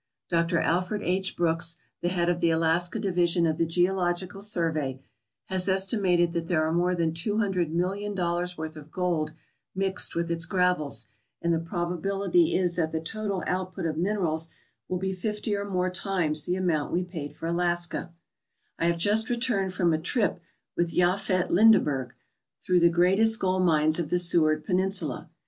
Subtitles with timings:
[0.31, 0.57] Dr.
[0.57, 1.35] Alfred H.
[1.35, 4.99] Brooks, the head of the Alaska division of the Geological Survey,
[5.45, 9.33] has estimated that there are more than two hundred million dollars' worth of gold
[9.75, 11.05] mixed with its gravels,
[11.39, 14.49] and the probability is that the total output of minerals
[14.89, 18.11] will be fifty or more times the amount we paid for Alaska,
[18.79, 20.39] I have just returned from a trip
[20.75, 22.15] with Jafet Lindeberg
[22.63, 25.29] through the greatest gold mines of the Seward Peninsula.